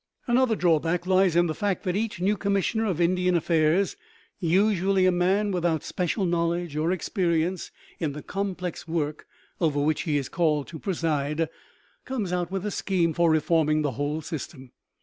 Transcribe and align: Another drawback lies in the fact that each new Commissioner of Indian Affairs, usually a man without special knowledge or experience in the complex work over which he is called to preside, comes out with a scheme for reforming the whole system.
Another 0.25 0.55
drawback 0.55 1.05
lies 1.05 1.35
in 1.35 1.45
the 1.45 1.53
fact 1.53 1.83
that 1.83 1.95
each 1.95 2.19
new 2.19 2.35
Commissioner 2.35 2.85
of 2.85 2.99
Indian 2.99 3.35
Affairs, 3.35 3.95
usually 4.39 5.05
a 5.05 5.11
man 5.11 5.51
without 5.51 5.83
special 5.83 6.25
knowledge 6.25 6.75
or 6.75 6.91
experience 6.91 7.69
in 7.99 8.13
the 8.13 8.23
complex 8.23 8.87
work 8.87 9.27
over 9.59 9.79
which 9.79 10.01
he 10.01 10.17
is 10.17 10.27
called 10.27 10.65
to 10.69 10.79
preside, 10.79 11.47
comes 12.03 12.33
out 12.33 12.49
with 12.49 12.65
a 12.65 12.71
scheme 12.71 13.13
for 13.13 13.29
reforming 13.29 13.83
the 13.83 13.91
whole 13.91 14.21
system. 14.23 14.71